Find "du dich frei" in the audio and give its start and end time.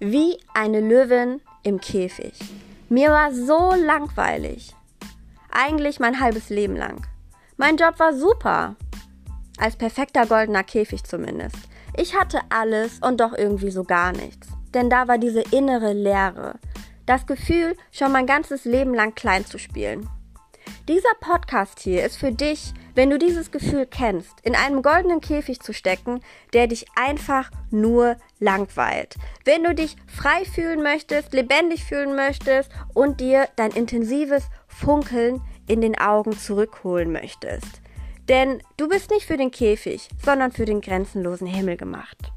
29.64-30.44